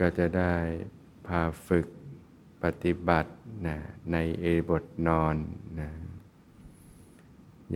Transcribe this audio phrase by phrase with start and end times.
[0.00, 0.54] ก็จะได้
[1.26, 1.86] พาฝึก
[2.62, 3.32] ปฏิบัติ
[3.66, 3.78] นะ
[4.12, 5.36] ในเอบทนอน
[5.80, 5.90] นะ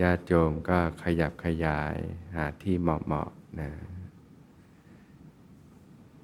[0.01, 1.95] ญาติโยมก็ขยับขยาย
[2.35, 3.69] หาที่เหมาะๆนะ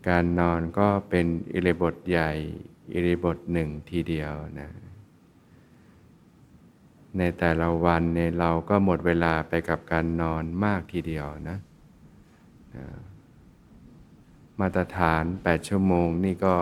[0.08, 2.32] การนอนก็เป็นอิริบทใหญ่
[2.94, 4.70] อิริบทหนึ่งทีเดียวนะ
[7.18, 11.58] ในแต่ละวันเนี่ยเราก็หมดเวลาไปกับการนอนมากทีเดียวนะ
[14.60, 16.56] มาตรฐาน 8 ชั่วโมงนี่ก็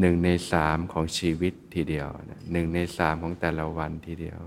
[0.00, 2.08] หนึ่งในสามของชีวิตทีเดียว
[2.52, 4.40] หนึ่งในสามของแต่ละวันทีเดียว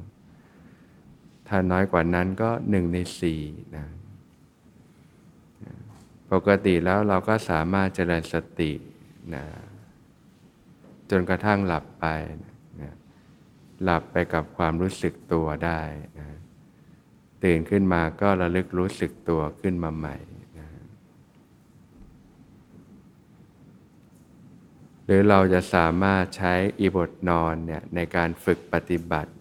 [1.47, 3.41] ถ้าน้อยกว่านั้นก็หนึ่งในสี่
[3.77, 3.85] นะ
[6.31, 8.71] ปกติแล้วเราก็สามารถเจริญสติ
[9.35, 9.45] นะ
[11.09, 12.05] จนกระทั่งหลับไป
[12.81, 12.94] นะ
[13.83, 15.81] หลับไปกับความรู้สึกตัวได้
[16.19, 16.27] นะ
[17.44, 20.17] ตื่นขึ้นมาก็ระลึกรู้สึกตัวขึ้นมาใหม่
[20.59, 20.69] นะ
[25.06, 29.31] หรือเราจะสามารถใช้อีบทนอนเนี่ยในการฝึกปฏิบัติ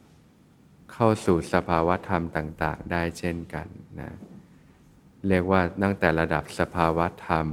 [0.93, 3.67] เข้าสู่สภาวะธรรมต่าง ๆ ได้เช่นกัน
[4.01, 4.11] นะ
[5.29, 7.47] เรียกว่าตั้งแต่ระดับสภาวะธรรม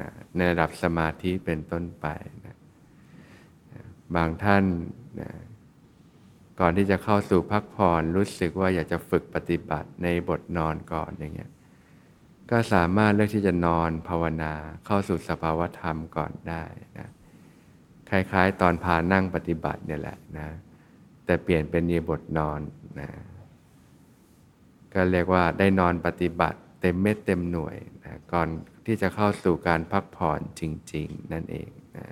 [0.00, 2.06] นะในระดับสมาธิเป็นต้นไป
[2.46, 2.56] นะ
[4.16, 4.64] บางท่าน
[5.20, 5.30] นะ
[6.60, 11.50] ก่อนที่จะเข้าสู่พักผ่อนรู้สึกว่าอยากจะฝึกปฏิบัติในบทนอนก่อนอย่างเงี้ย
[12.50, 14.54] ก็สามารถเลือกที่จะนอนภาวนา
[14.86, 16.64] เข้าสู่สภาวะธรรมก่อนได้
[16.98, 17.08] นะ
[18.10, 20.48] คล้ายๆ ตอนพานั่งปฏิบัติเนี่ยแหละนะ
[21.24, 22.60] แต่เปลี่ยนเป็นยีบทนอน
[23.00, 23.08] นะ
[24.94, 28.48] ก็เรียกว่าได้นอนปฏิบัติเต็มเม็ดเต็มหน่วยนะก่อน
[28.86, 30.62] ที่จะเข้าสู่การพักผ่อนจ
[30.94, 32.06] ริง ๆ นั่นเองนะ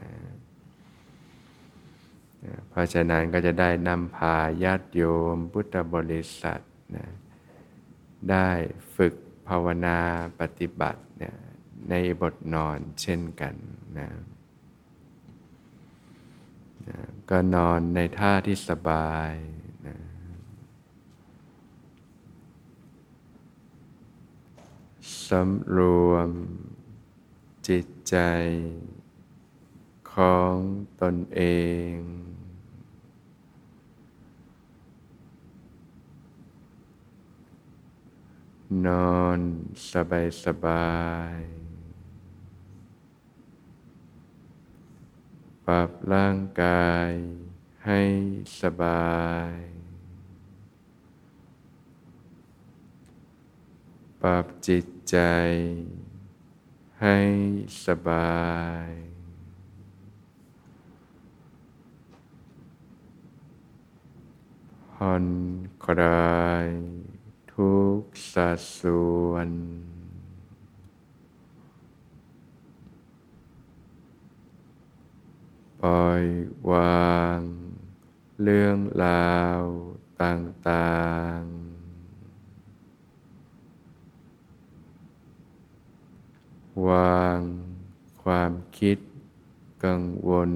[2.70, 5.02] เพราะฉะนั้นก็จะได้นำพาญาติโย
[5.34, 6.60] ม พุทธบริษัท
[6.96, 7.06] นะ
[8.30, 8.48] ได้
[8.96, 9.14] ฝึก
[9.48, 9.98] ภาวนา
[10.40, 11.36] ปฏิบัติเนี่ย
[11.90, 13.54] ในบทนอนเช่นกัน
[13.98, 14.08] นะ
[17.30, 19.32] ก็นอนในท่าที่สบาย
[19.86, 19.96] นะ
[25.26, 25.78] สำร
[26.10, 26.30] วม
[27.68, 28.16] จิตใจ
[30.12, 30.56] ของ
[31.00, 31.42] ตนเอ
[31.94, 31.96] ง
[38.86, 39.38] นอน
[39.92, 40.92] สบายสบา
[41.36, 41.63] ย
[45.68, 47.10] ปรับร่างกาย
[47.86, 48.00] ให้
[48.60, 49.56] สบาย
[54.22, 55.18] ปรับจิตใจ
[57.02, 57.18] ให้
[57.86, 58.44] สบา
[58.88, 58.90] ย
[64.92, 65.26] ผ่อน
[65.84, 66.68] คลาย
[67.52, 68.02] ทุก
[68.32, 69.50] สัดส่วน
[75.88, 76.24] ปล่อย
[76.70, 77.40] วาง
[78.42, 79.62] เรื่องราว
[80.22, 81.02] ต่า
[81.36, 87.40] งๆ วาง
[88.22, 88.98] ความคิด
[89.84, 90.52] กังวล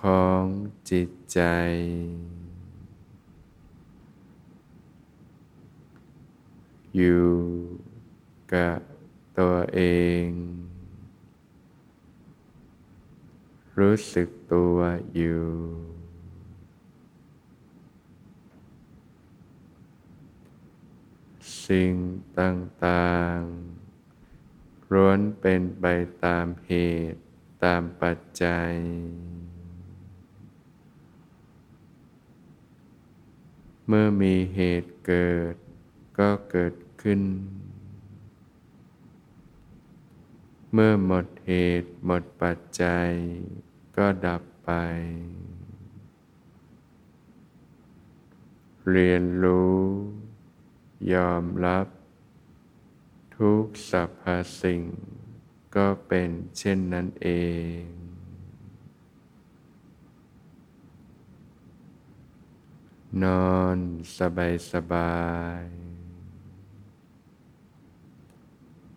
[0.00, 0.42] ของ
[0.90, 1.40] จิตใจ
[6.96, 7.28] อยู่
[8.54, 8.80] กับ
[9.38, 9.80] ตัวเอ
[10.26, 10.57] ง
[13.78, 14.76] รู้สึกตัว
[15.14, 15.44] อยู่
[21.66, 21.94] สิ่ง
[22.40, 25.84] ต่างๆร้วนเป็นไป
[26.24, 26.72] ตามเห
[27.12, 27.20] ตุ
[27.64, 28.72] ตามปัจจัย
[33.86, 35.54] เมื่อมีเหตุเกิด
[36.18, 37.20] ก็เกิดขึ้น
[40.72, 43.10] เมื่อหมดเหตุหมดปัจจัย
[44.02, 44.70] ก็ดับไป
[48.90, 49.78] เรียนรู้
[51.14, 51.86] ยอมรับ
[53.36, 54.22] ทุกสรรพ
[54.60, 54.82] สิ่ง
[55.76, 57.28] ก็เป็นเช่นนั้นเอ
[57.80, 57.82] ง
[63.24, 63.78] นอน
[64.18, 65.22] สบายสบา
[65.62, 65.64] ย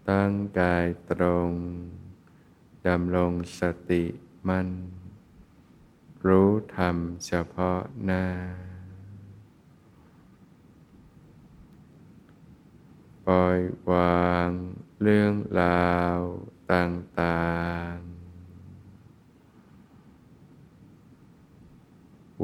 [0.10, 1.52] ตั้งกายตรง
[2.88, 3.62] ดำรงส
[3.92, 4.06] ติ
[4.48, 4.70] มั่น
[6.26, 8.26] รู้ธรรมเฉพาะหน้า
[13.26, 13.60] ปล่อย
[13.92, 14.50] วาง
[15.02, 16.20] เรื่องราว
[16.72, 17.52] ต่า
[17.92, 18.12] งๆ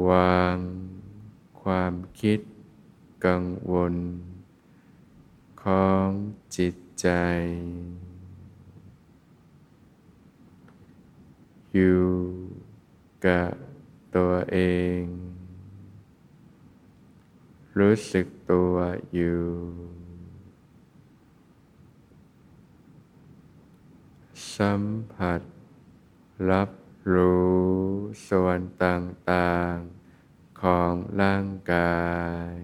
[0.08, 0.56] วาง
[1.62, 2.40] ความคิด
[3.26, 3.94] กังวล
[5.64, 6.08] ของ
[6.56, 7.08] จิตใจ
[11.78, 12.10] อยู่
[13.26, 13.52] กับ
[14.16, 14.58] ตัวเอ
[15.00, 15.02] ง
[17.78, 18.74] รู้สึกตัว
[19.14, 19.44] อยู่
[24.56, 24.82] สัม
[25.12, 25.40] ผัส
[26.50, 26.70] รับ
[27.14, 27.58] รู้
[28.28, 32.02] ส่วนต่างๆของร่างกา
[32.52, 32.54] ย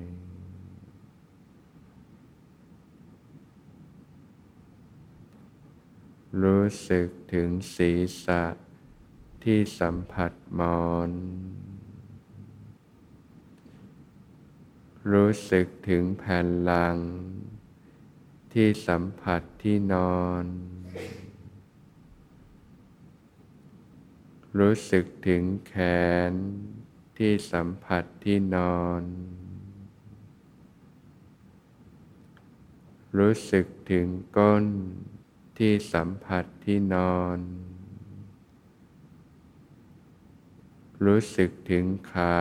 [6.43, 8.45] รู้สึกถึงศีรษะ
[9.51, 11.11] ที่สัมผัสมอน
[15.13, 16.99] รู้สึกถึงแผ่นหลัง
[18.53, 20.45] ที่สัมผัสที่นอน
[24.59, 25.75] รู้สึกถึงแข
[26.31, 26.33] น
[27.19, 29.03] ที่สัมผัสที่นอน
[33.19, 34.07] รู้สึกถึง
[34.37, 34.65] ก้น
[35.59, 37.41] ที่สัมผัสที่นอน
[41.03, 42.39] รู้สึกถึงขา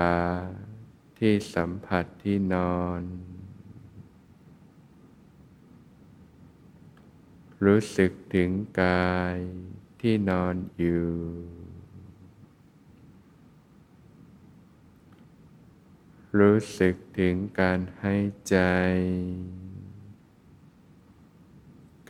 [1.19, 3.01] ที่สัมผัสที่นอน
[7.65, 8.49] รู้สึกถึง
[8.81, 9.37] กาย
[10.01, 11.13] ที่นอนอยู่
[16.39, 18.15] รู้สึกถึงการให้
[18.49, 18.57] ใจ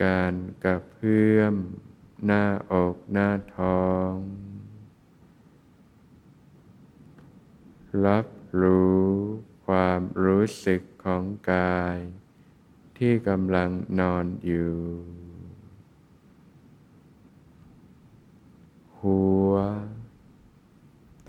[0.04, 1.54] การกระเพื่อม
[2.24, 4.12] หน้าอกหน้าท้อง
[8.02, 8.26] รับ
[8.60, 9.04] รู้
[9.66, 11.98] ความรู้สึกของกาย
[12.98, 13.70] ที่กำลัง
[14.00, 14.74] นอนอยู่
[19.00, 19.52] หัว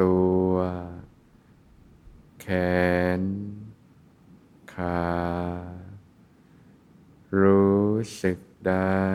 [0.02, 0.18] ตั
[0.50, 0.54] ว
[2.42, 2.48] แข
[3.20, 3.22] น
[4.74, 5.06] ขา
[7.42, 7.86] รู้
[8.24, 9.06] สึกได้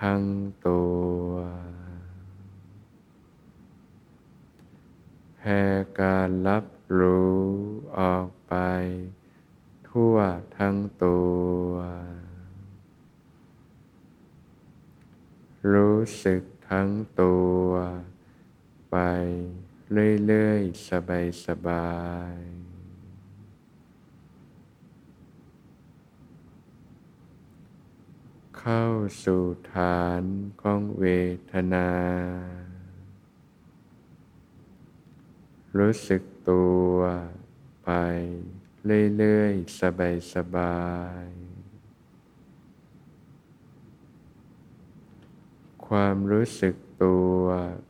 [0.00, 0.22] ทั้ง
[0.66, 0.82] ตั
[1.26, 1.28] ว
[5.36, 5.62] แผ่
[6.00, 6.64] การรับ
[6.98, 7.42] รู้
[7.98, 8.54] ออกไป
[9.88, 10.16] ทั่ว
[10.58, 11.18] ทั้งตั
[11.66, 11.70] ว
[15.72, 17.68] รู้สึกทั้งตัว
[18.90, 18.96] ไป
[19.92, 20.50] เรื่
[21.16, 21.90] อยสบา
[22.34, 22.36] ย
[28.58, 28.84] เข้า
[29.24, 30.22] สู่ฐาน
[30.62, 31.04] ของเว
[31.52, 31.88] ทนา
[35.78, 36.96] รู้สึกตัว
[37.84, 37.90] ไป
[39.16, 39.80] เรื่อยๆ
[40.34, 40.78] สบา
[41.22, 41.27] ยๆ
[45.88, 47.40] ความรู้สึกตัว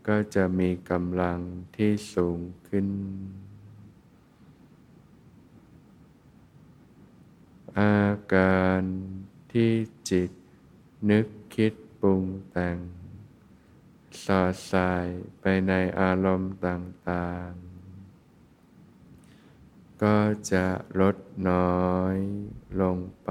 [0.09, 1.41] ก็จะมีกำลัง
[1.77, 2.89] ที่สูงขึ้น
[7.79, 8.03] อา
[8.35, 8.83] การ
[9.53, 9.73] ที่
[10.11, 10.31] จิต
[11.11, 12.79] นึกคิดปรุงแต่ง
[14.25, 15.07] สอดสาย
[15.41, 17.69] ไปในอารมณ์ต่างๆ
[20.03, 20.19] ก็
[20.53, 20.67] จะ
[21.01, 21.17] ลด
[21.49, 22.17] น้อย
[22.81, 23.31] ลงไป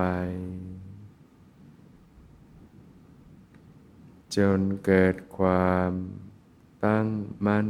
[4.38, 5.92] จนเกิดความ
[6.86, 7.08] ตั้ง
[7.46, 7.68] มั่น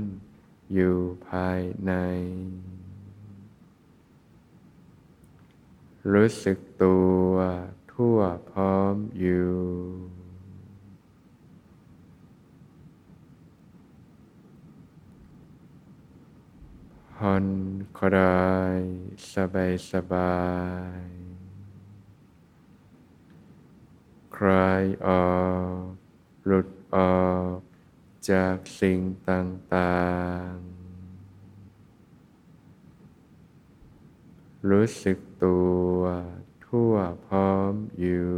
[0.73, 0.97] อยู่
[1.27, 1.91] ภายใน
[6.13, 6.97] รู้สึกตั
[7.29, 7.33] ว
[7.91, 8.17] ทั่ว
[8.51, 9.57] พร้อมอยู่
[17.15, 17.45] ผ่อน
[18.00, 18.79] คลาย
[19.33, 20.45] สบายสบา
[21.00, 21.01] ย
[24.36, 25.36] คลายออ
[25.93, 25.97] ก
[26.50, 27.58] หลุดออก
[28.30, 29.00] จากสิ่ง
[29.30, 29.98] ต่า
[30.50, 30.58] งๆ
[34.70, 35.58] รู้สึกตั
[35.98, 36.00] ว
[36.66, 36.94] ทั่ว
[37.27, 38.34] พร้อมอยู่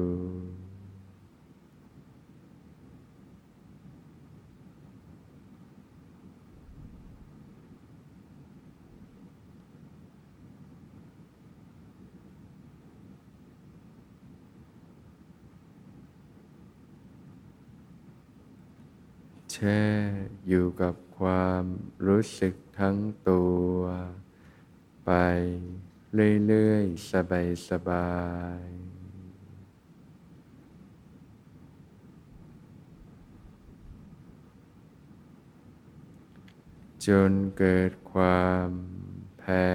[19.52, 19.84] แช่
[20.48, 21.64] อยู่กับความ
[22.08, 22.98] รู้สึกทั้ง
[23.30, 23.80] ตัว
[25.06, 25.12] ไป
[26.14, 27.12] เรื่อยๆ
[27.70, 28.18] สบา
[28.60, 28.90] ยๆ
[37.08, 38.70] จนเกิดความ
[39.40, 39.68] แผ่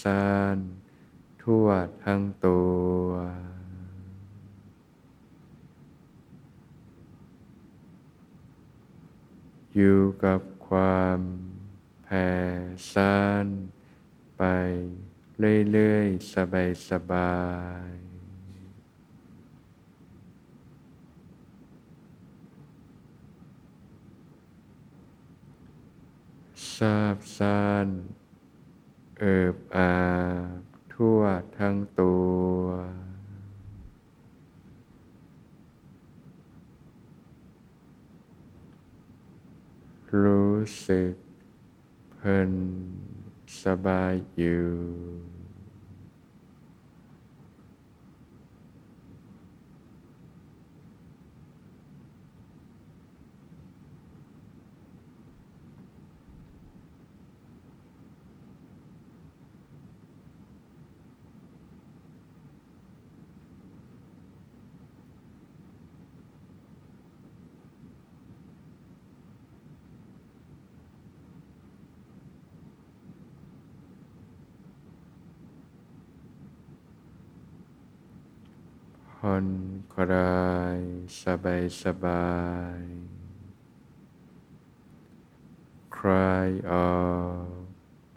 [0.00, 0.58] ซ่าน
[1.42, 1.66] ทั่ว
[2.04, 2.60] ทั้งตั
[3.04, 3.08] ว
[9.80, 11.20] อยู่กับความ
[12.04, 12.30] แผ่
[12.92, 13.46] ซ่าน
[14.38, 14.42] ไป
[15.70, 16.34] เรื่อยๆ
[16.90, 17.36] สบา
[17.88, 17.98] ยๆ
[26.74, 27.88] ซาบซ่าน
[29.18, 29.94] เอิบอา
[30.60, 31.20] บทั่ว
[31.58, 33.07] ทั้งตัว
[40.16, 41.14] รู้สึก
[42.10, 42.52] เพลิน
[43.62, 44.68] สบายอยู่
[79.22, 79.46] ผ่อน
[79.94, 80.78] คลาย
[81.17, 82.32] ส บายสบา
[82.80, 82.82] ย
[85.96, 87.00] คลายออ
[87.46, 87.48] ก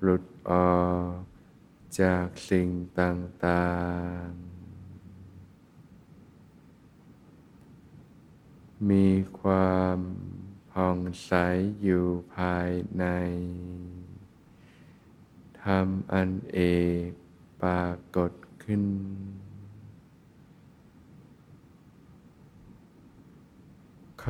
[0.01, 0.81] หลุดออ
[1.13, 1.17] ก
[2.01, 3.71] จากสิ่งต่า
[4.23, 4.51] งๆ
[8.89, 9.07] มี
[9.41, 9.99] ความ
[10.71, 11.33] ผ่องใส
[11.83, 13.05] อยู่ภายใน
[15.63, 16.59] ทำอันเอ
[17.07, 17.09] ก
[17.61, 18.31] ปรากฏ
[18.63, 18.83] ขึ้น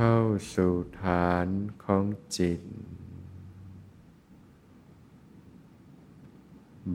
[0.04, 1.48] เข้าสู่ฐาน
[1.84, 2.04] ของ
[2.36, 2.62] จิต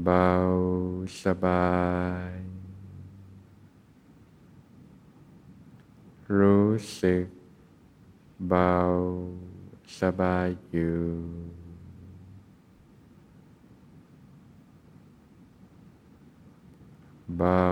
[0.04, 0.32] เบา
[1.24, 1.78] สบา
[2.32, 2.36] ย
[6.38, 6.72] รู้
[7.02, 7.26] สึก
[8.50, 8.76] เบา
[10.00, 11.08] สบายอยู่
[17.38, 17.66] เบา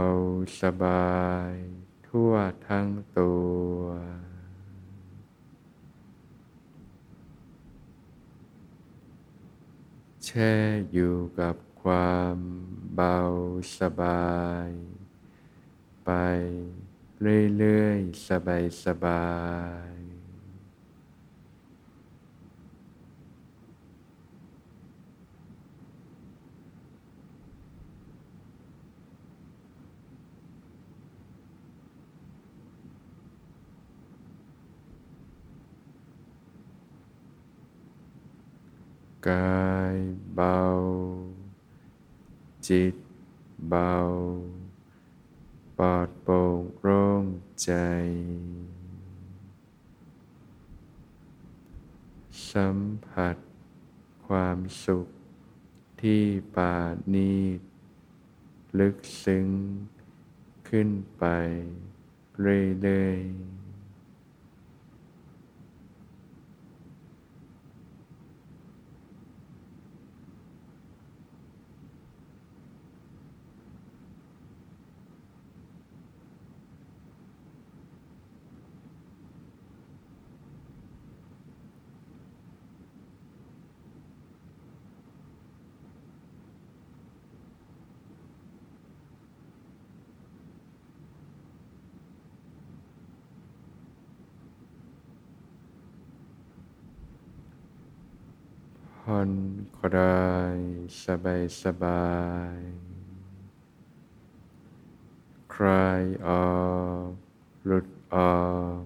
[0.62, 1.16] สบา
[1.50, 1.52] ย
[2.08, 2.34] ทั่ว
[2.68, 2.88] ทั้ง
[3.18, 3.32] ตั
[3.78, 3.86] ว
[10.25, 10.54] แช่
[10.94, 12.38] อยู่กับความ
[12.96, 13.18] เบา
[13.80, 14.36] สบา
[14.68, 14.70] ย
[16.06, 16.10] ไป
[17.58, 18.28] เรื่อยๆ
[18.86, 19.26] สบา
[19.90, 19.95] ยๆ
[39.28, 39.98] กาย
[40.36, 40.62] เบา
[42.68, 42.96] จิต
[43.70, 43.96] เบา
[45.78, 47.24] ปลอดโปร่งโล่ง
[47.64, 47.72] ใจ
[52.52, 53.38] สัมผัส
[54.28, 55.08] ความสุข
[56.02, 56.24] ที่
[56.56, 56.76] ปา
[57.14, 57.60] ณีต
[58.80, 59.48] ลึกซึ้ง
[60.70, 61.24] ขึ้นไป
[62.40, 63.56] เรื่อยๆ
[99.10, 99.32] ผ่อน
[99.80, 100.26] คลา
[100.58, 100.60] ย
[101.04, 102.06] สบายสบา
[102.56, 102.58] ย
[105.54, 106.46] คลายออ
[107.08, 107.10] ก
[107.66, 108.40] หลุดออ
[108.78, 108.80] ก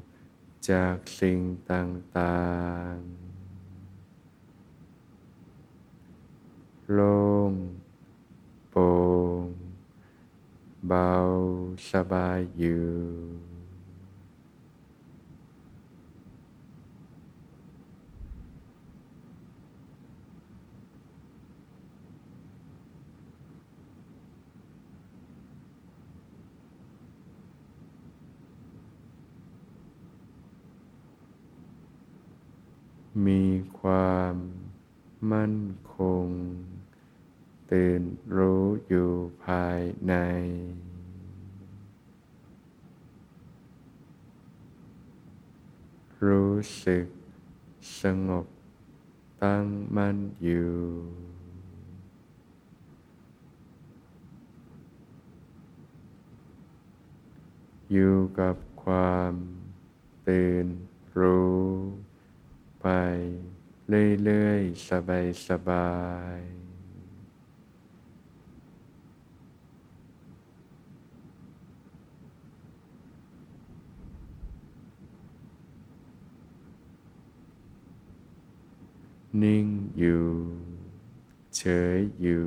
[0.70, 1.40] จากสิ่ง
[1.72, 2.40] ต่า
[2.92, 3.00] งๆ
[6.94, 7.18] โล่
[7.52, 7.54] ง
[8.70, 8.88] โปร่
[9.44, 9.46] ง
[10.88, 11.12] เบา
[11.92, 13.49] สบายอยู่
[33.28, 33.44] มี
[33.80, 34.36] ความ
[35.32, 35.58] มั่น
[35.96, 36.28] คง
[37.72, 38.02] ตื่น
[38.36, 39.12] รู้อยู่
[39.46, 40.14] ภายใน
[46.26, 46.54] รู้
[46.86, 47.06] สึก
[48.02, 48.46] สงบ
[49.44, 50.78] ตั้งมั่นอยู่
[57.92, 59.34] อยู่กับความ
[60.28, 60.66] ตื่น
[61.20, 61.60] รู้
[62.82, 62.88] ไป
[64.24, 64.88] เรื่อย ๆ
[65.48, 65.90] สบา
[66.38, 66.60] ยๆ
[79.42, 79.66] นิ่ง
[79.98, 80.26] อยู่
[81.56, 81.62] เฉ
[81.98, 82.46] ยอยู่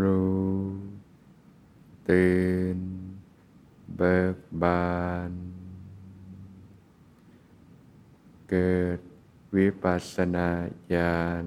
[0.00, 0.48] รู้
[2.08, 2.38] ตื่
[2.76, 2.78] น
[3.96, 4.88] เบิกบา
[5.30, 5.32] น
[8.50, 8.98] เกิด
[9.56, 9.66] วิ
[9.98, 10.50] ปัสสนา
[10.94, 11.46] ญาณ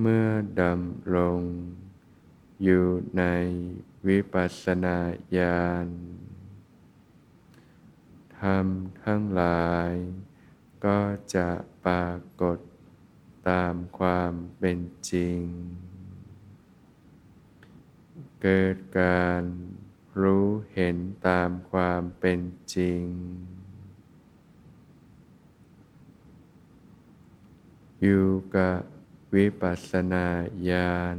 [0.00, 0.28] เมื่อ
[0.60, 1.40] ดำรง
[2.62, 2.86] อยู่
[3.18, 3.22] ใน
[4.08, 4.98] วิปัสสนา
[5.38, 5.86] ญาณ
[8.38, 8.66] ธรรม
[9.04, 9.92] ทั้งหลาย
[10.84, 11.00] ก็
[11.34, 11.48] จะ
[11.84, 12.12] ปรา
[12.42, 12.58] กฏ
[13.48, 15.42] ตามความเป็นจริง
[18.42, 19.42] เกิดการ
[20.22, 20.96] รู้เห็น
[21.26, 22.40] ตามความเป็น
[22.74, 23.04] จริง
[28.02, 28.78] อยู่กับ
[29.34, 30.28] วิปัสสนา
[30.70, 31.16] ญาณ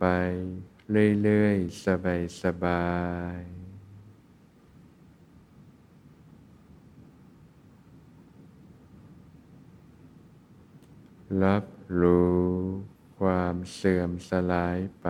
[0.00, 0.04] ไป
[1.22, 1.84] เรื่อย ๆ
[2.42, 2.92] สบา
[3.38, 3.58] ย ๆ
[11.44, 11.64] รับ
[12.00, 12.42] รู้
[13.20, 15.08] ความเสื่อมสลายไป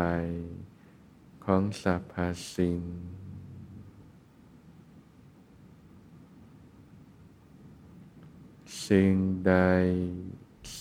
[1.52, 2.14] ของสรรพ
[2.55, 2.81] สิ่ง
[8.87, 9.12] สิ่ง
[9.47, 9.55] ใด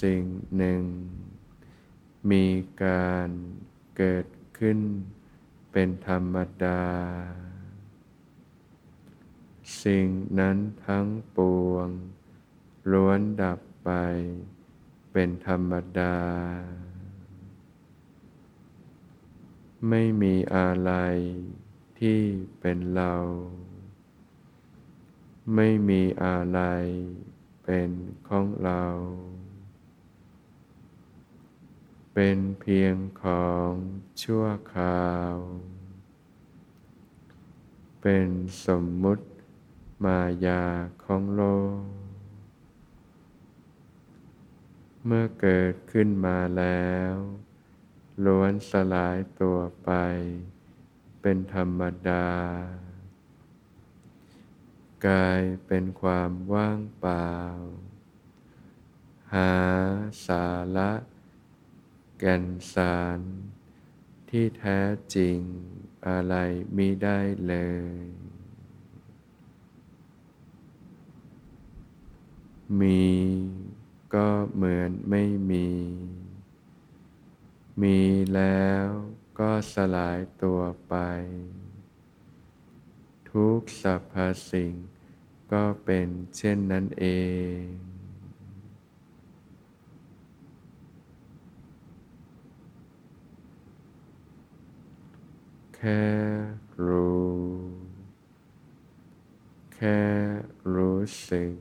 [0.02, 0.24] สิ่ง
[0.58, 0.84] หนึ่ง
[2.32, 2.48] มี
[2.84, 3.30] การ
[3.98, 4.80] เกิดขึ้น
[5.72, 6.84] เป็นธรรมดา
[9.84, 10.08] สิ่ง
[10.40, 11.40] นั้นทั้งป
[11.70, 11.90] วง
[12.92, 13.92] ล้วนดับไป
[15.12, 16.18] เป็นธรรมดา
[19.90, 20.92] ไม่มีอะไร
[22.00, 22.22] ที่
[22.60, 23.16] เป็นเรา
[25.56, 26.60] ไม่มีอะไร
[27.64, 27.90] เป็น
[28.30, 28.84] ของเรา
[32.14, 33.72] เป็นเพียงของ
[34.22, 35.36] ชั่วคราว
[38.02, 38.28] เป็น
[38.66, 39.26] สมมุติ
[40.04, 40.66] มายา
[41.04, 41.42] ของโล
[41.80, 41.82] ก
[45.06, 47.14] เมื่อเกิดขึ้นมาแล้ว
[48.26, 49.92] ล้วนสลายตัวไป
[51.22, 52.28] เป็นธรรมดา
[55.08, 57.34] กลายเป็นความว่างเปล่า
[59.34, 59.54] หา
[60.28, 60.46] สา
[60.78, 60.92] ระ
[62.20, 63.20] แก่นสาร
[64.30, 64.80] ที่แท้
[65.16, 65.40] จริง
[66.08, 66.36] อะไร
[66.76, 67.56] มิได้เล
[67.94, 68.04] ย
[72.80, 73.06] มี
[74.14, 75.68] ก็เหมือนไม่มี
[77.82, 78.02] มี
[78.34, 78.88] แล้ว
[79.40, 80.96] ก็สลายตัวไป
[83.30, 84.14] ทุกสรรพ
[84.50, 84.74] สิ่ง
[85.52, 87.06] ก็เป็นเช่นนั้นเอ
[87.60, 87.64] ง
[95.76, 96.06] แค่
[96.86, 97.38] รู้
[99.76, 100.02] แค่
[100.76, 101.56] รู้สึก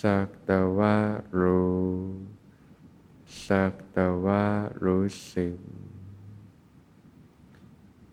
[0.00, 0.96] สักแต่ว่า
[1.40, 2.35] รู้
[3.46, 4.46] สักแต่ว่า
[4.84, 5.56] รู้สึก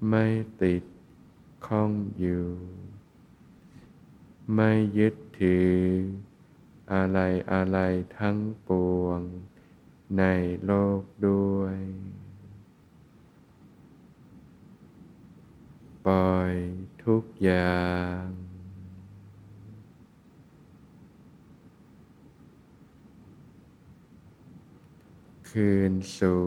[0.09, 0.25] ไม่
[0.61, 0.83] ติด
[1.67, 2.47] ข้องอยู่
[4.55, 5.77] ไม่ยึดถือ
[6.93, 7.19] อะไร
[7.51, 7.77] อะไร
[8.17, 8.69] ทั้งป
[9.01, 9.19] วง
[10.17, 10.23] ใน
[10.65, 11.77] โลกด้วย
[16.05, 16.53] ปล่อย
[17.03, 17.87] ทุกอย่า
[18.23, 18.42] ง
[25.59, 26.43] คืนสู่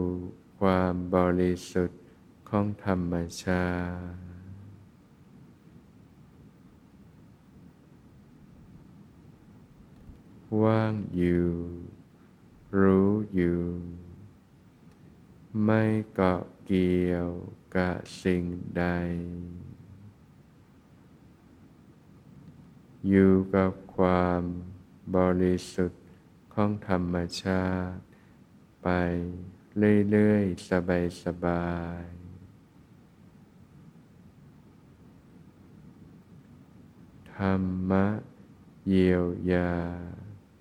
[0.59, 2.01] ความบริสุทธิ์
[2.49, 3.67] ของธรรมชา
[4.11, 4.19] ติ
[10.61, 11.51] ว่างอยู่
[12.81, 13.61] รู้อยู่
[15.63, 17.29] ไม่เกาะเกี่ยว
[17.75, 18.43] กับสิ่ง
[18.77, 18.83] ใด
[23.09, 24.41] อยู่กับความ
[25.15, 26.03] บริสุทธิ์
[26.53, 28.06] ของธรรมชาติ
[28.89, 28.97] ไป
[30.09, 30.69] เรื่อยๆ
[31.23, 31.67] สบา
[32.01, 38.07] ยๆธรรมะ
[38.87, 39.73] เยียวยา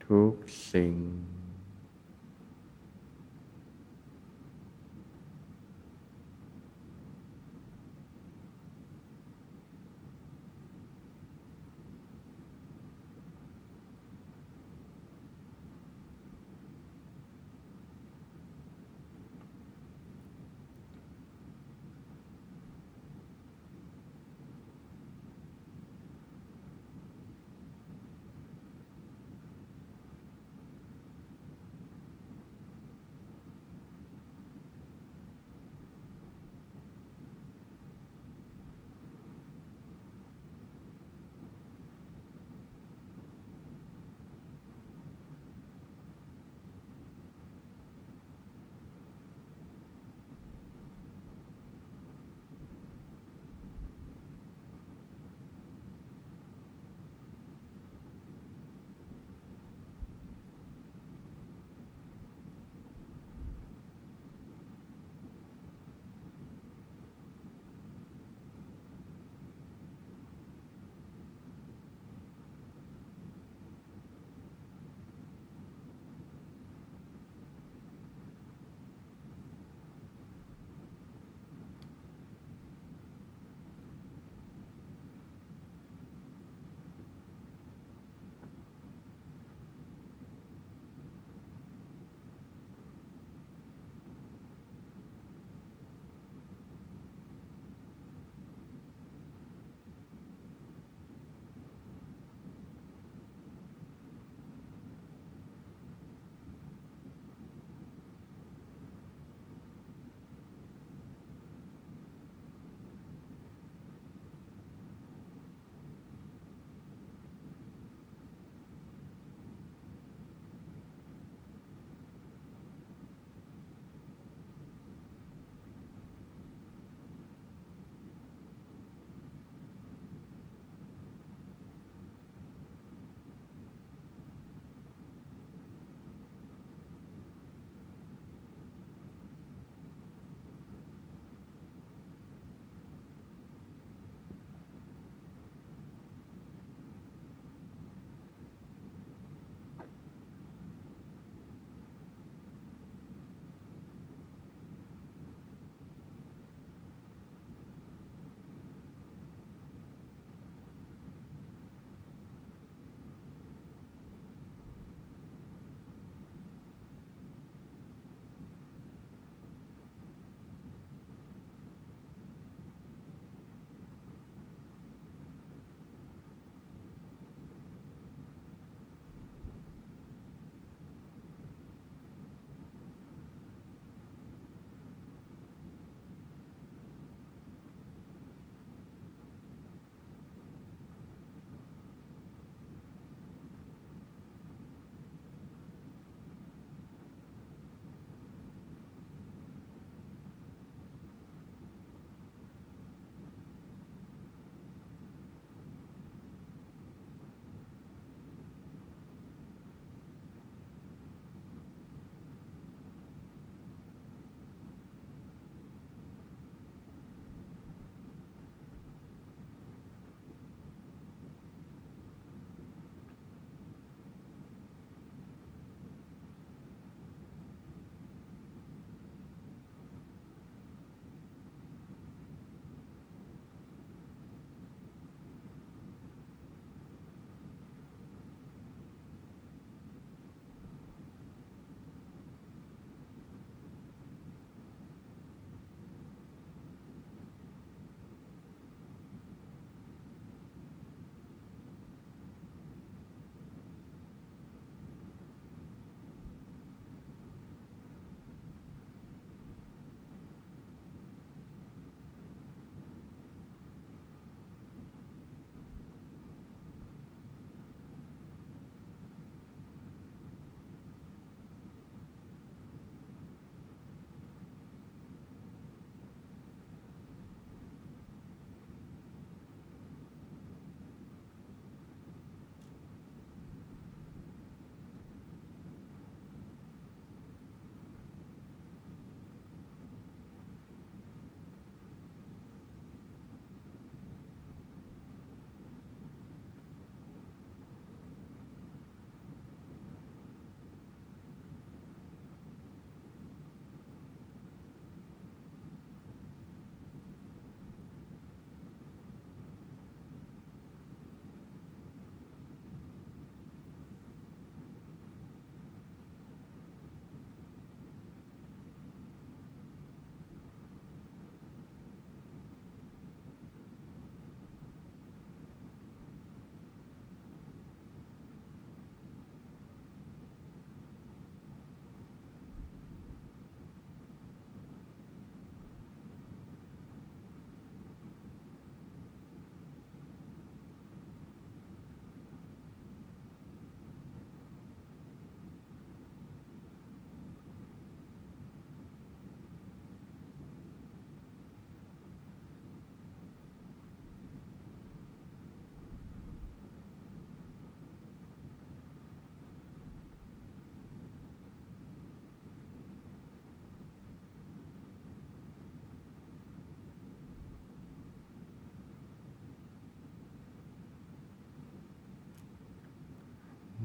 [0.06, 0.32] ทุก
[0.72, 0.94] สิ่ง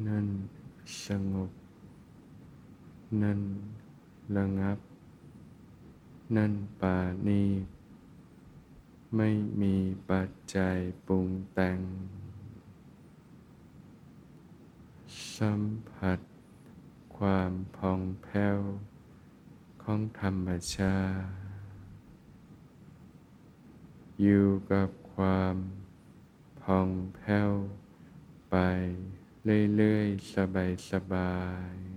[0.08, 0.28] นั่น
[1.06, 1.52] สงบ
[3.22, 3.42] นั่น
[4.36, 4.78] ระงับ
[6.36, 7.44] นั่นปานี
[9.16, 9.30] ไม่
[9.62, 9.76] มี
[10.10, 11.80] ปัจจัยปรุงแต่ง
[15.38, 16.20] สัมผัส
[17.18, 18.60] ความพองแผ้ว
[19.84, 21.32] ของธรรมชาติ
[24.22, 25.56] อยู่กับความ
[26.62, 27.52] พองแผ้ว
[28.50, 28.56] ไป
[29.46, 30.34] เรื่อยๆ
[30.92, 31.36] สบา
[31.74, 31.92] ยๆ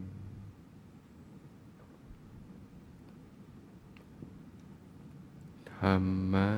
[5.74, 6.48] ธรรมะ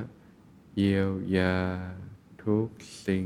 [0.77, 1.57] เยียวยา
[2.43, 2.69] ทุก
[3.05, 3.25] สิ่ง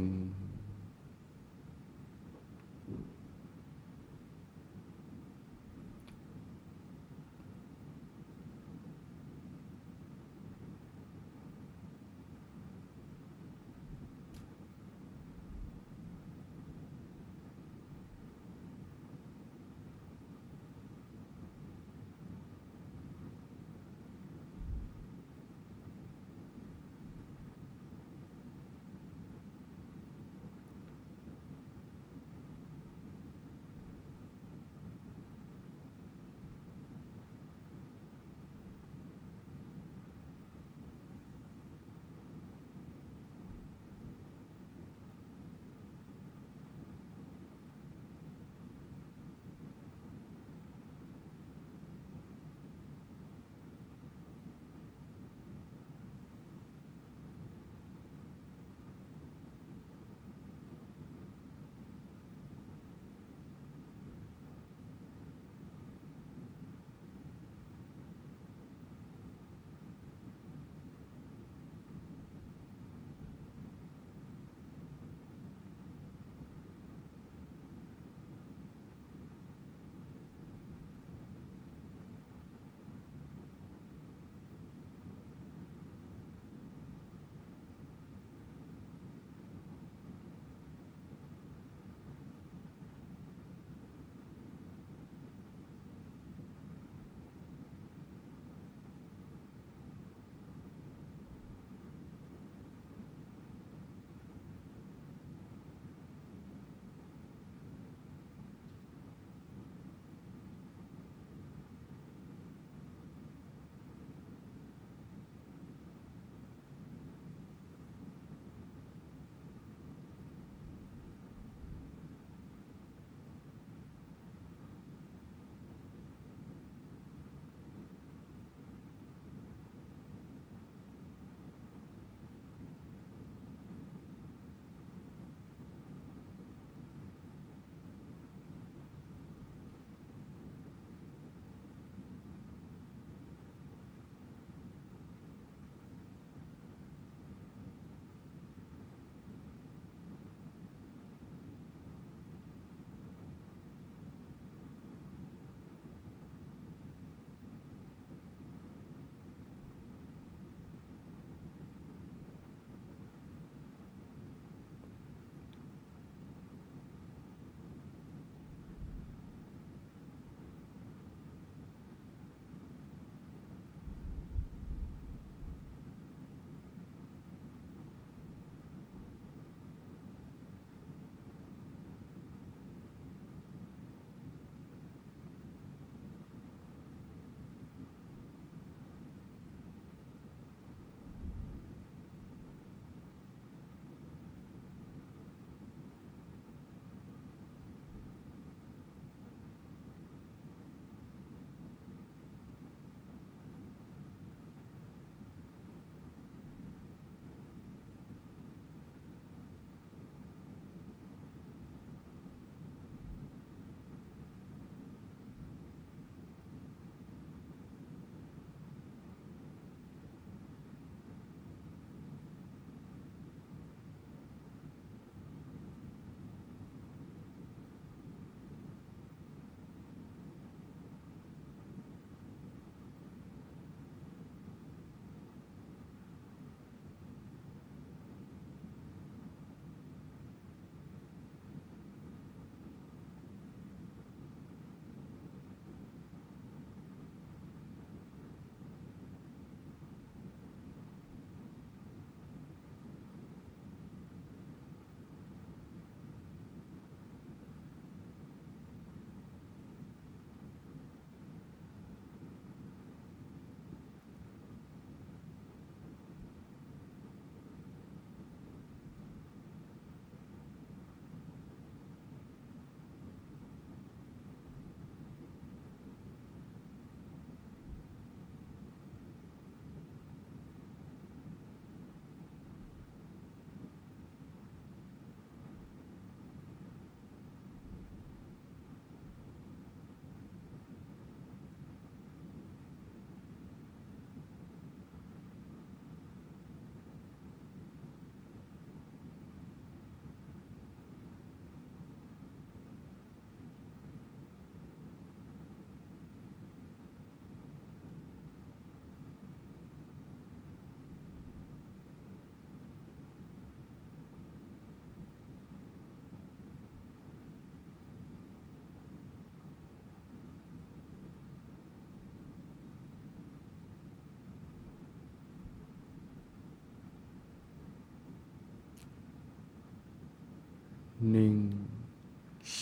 [331.15, 331.35] นิ่ง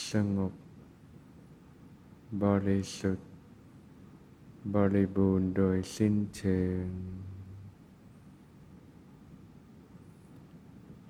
[0.09, 0.53] สงบ
[2.43, 3.29] บริสุทธิ์
[4.75, 6.85] บริบูรณ์โดยสิ้นเชิง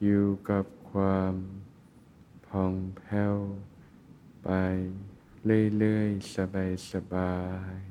[0.04, 1.34] อยู่กับความ
[2.48, 3.36] ผ่องแผ้ว
[4.44, 4.50] ไป
[5.78, 6.36] เรื่อยๆ
[6.92, 7.36] สบา
[7.72, 7.84] ยๆ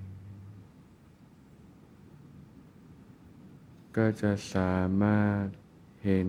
[3.96, 5.46] ก็จะสามารถ
[6.04, 6.28] เห็น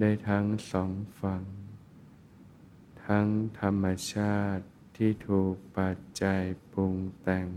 [0.00, 0.90] ได้ทั้งสอง
[1.22, 1.42] ฝั่ง
[3.06, 3.28] ทั้ง
[3.60, 4.64] ธรรมชาติ
[4.96, 7.48] ที่ถูกปัจจัยปรุงแต่ง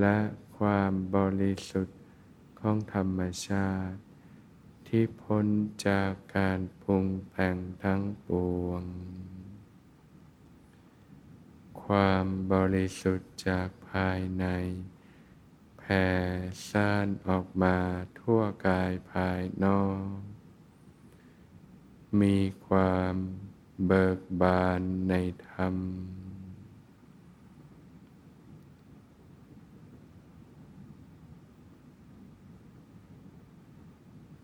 [0.00, 0.18] และ
[0.58, 2.00] ความบริสุทธิ์
[2.60, 3.98] ของธรรมชาติ
[4.88, 5.46] ที่พ้น
[5.88, 8.28] จากการปรุงแต่งทั้งป
[8.64, 8.82] วง
[11.84, 14.46] ความบริสุทธิ์จากภายใน
[15.78, 16.06] แผ่
[16.70, 17.76] ซ่านออกมา
[18.18, 20.04] ทั่วกายภายนอก
[22.20, 23.14] มีความ
[23.86, 25.14] เบิกบานใน
[25.48, 25.76] ธรรม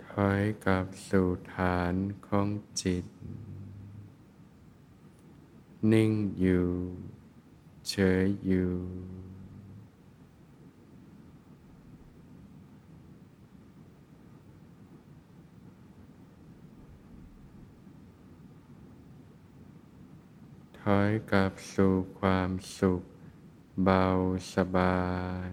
[0.05, 1.94] ถอยกลับสู่ฐาน
[2.27, 2.49] ของ
[2.83, 3.05] จิต
[5.92, 6.68] นิ่งอยู่
[7.88, 8.75] เฉยอยู่
[20.90, 23.03] ถอยกลับสู่ความสุข
[23.85, 24.07] เบา
[24.55, 25.07] สบา
[25.49, 25.51] ย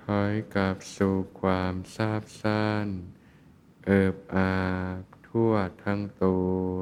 [0.00, 2.88] ถอยกลับสู่ความซาบซ่าน
[3.84, 4.56] เอิบอา
[5.00, 5.52] บทั่ว
[5.84, 6.36] ทั้งตั
[6.70, 6.78] ว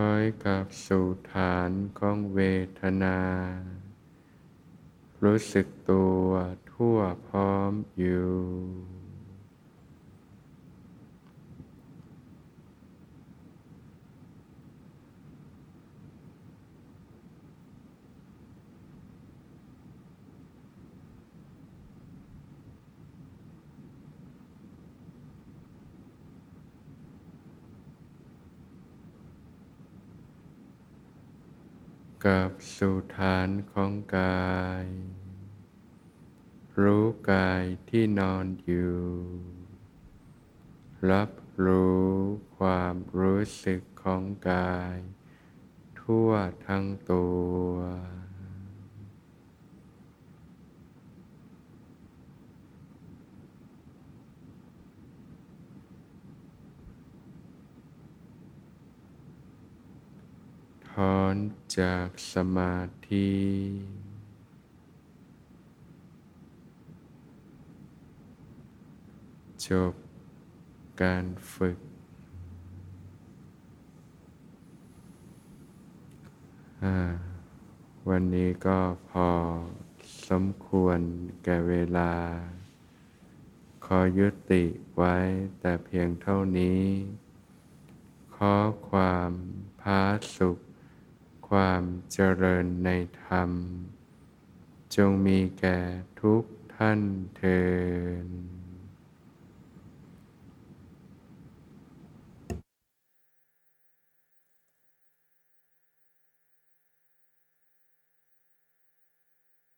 [0.00, 2.40] ค้อยกลับสู่ฐานของเว
[2.80, 3.18] ทนา
[5.22, 6.28] รู้สึกตัว
[6.70, 8.93] ทั่วพร้อมอยู่
[32.26, 34.86] กับสู่ฐานของกาย
[36.80, 39.02] รู้กายที่นอนอยู่
[41.10, 41.30] รับ
[41.64, 42.08] รู้
[42.58, 44.98] ความรู้สึกของกาย
[46.00, 46.30] ทั่ว
[46.66, 47.26] ทั้งตั
[47.66, 47.72] ว
[61.00, 61.36] ถอน
[61.78, 62.76] จากสมา
[63.10, 63.30] ธิ
[69.68, 69.94] จบ
[71.02, 71.24] การ
[71.54, 71.78] ฝึก
[78.08, 78.80] วันนี้ก็
[79.10, 79.30] พอ
[80.28, 80.98] สมควร
[81.44, 82.12] แก่เวลา
[83.84, 84.64] ขอยุติ
[84.96, 85.16] ไว้
[85.60, 86.82] แต่เพียงเท่านี้
[88.36, 88.54] ขอ
[88.88, 89.30] ความ
[89.80, 90.02] พา
[90.38, 90.58] สุข
[91.58, 92.90] ความเจริญใน
[93.22, 93.50] ธรรม
[94.96, 95.78] จงมีแก่
[96.20, 96.42] ทุก
[96.74, 97.00] ท่าน
[97.36, 97.62] เทอ